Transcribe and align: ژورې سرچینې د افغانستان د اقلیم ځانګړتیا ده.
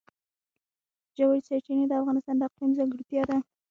ژورې 1.17 1.39
سرچینې 1.47 1.85
د 1.87 1.93
افغانستان 2.01 2.35
د 2.37 2.41
اقلیم 2.47 2.71
ځانګړتیا 2.77 3.23
ده. 3.29 3.37